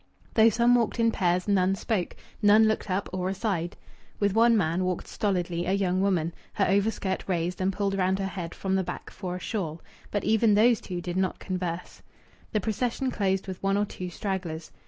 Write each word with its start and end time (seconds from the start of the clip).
Though 0.33 0.49
some 0.49 0.73
walked 0.73 0.99
in 0.99 1.11
pairs, 1.11 1.47
none 1.47 1.75
spoke; 1.75 2.15
none 2.41 2.63
looked 2.63 2.89
up 2.89 3.07
or 3.13 3.29
aside. 3.29 3.77
With 4.19 4.33
one 4.33 4.57
man 4.57 4.83
walked 4.83 5.05
stolidly 5.05 5.67
a 5.67 5.73
young 5.73 6.01
woman, 6.01 6.33
her 6.53 6.65
overskirt 6.67 7.23
raised 7.27 7.61
and 7.61 7.71
pulled 7.71 7.93
round 7.95 8.17
her 8.17 8.25
head 8.25 8.55
from 8.55 8.73
the 8.73 8.83
back 8.83 9.11
for 9.11 9.35
a 9.35 9.39
shawl; 9.39 9.79
but 10.09 10.23
even 10.23 10.55
these 10.55 10.81
two 10.81 11.01
did 11.01 11.17
not 11.17 11.37
converse. 11.37 12.01
The 12.51 12.59
procession 12.59 13.11
closed 13.11 13.45
with 13.45 13.61
one 13.61 13.77
or 13.77 13.85
two 13.85 14.09
stragglers. 14.09 14.71